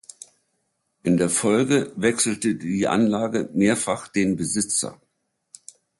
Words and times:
In 1.03 1.17
der 1.17 1.29
Folge 1.29 1.93
wechselte 1.95 2.55
die 2.55 2.87
Anlage 2.87 3.51
mehrfach 3.53 4.07
den 4.07 4.35
Besitzer. 4.35 4.99